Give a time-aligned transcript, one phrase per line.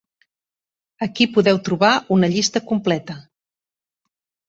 [1.07, 3.21] Aquí podeu trobar una llista completa.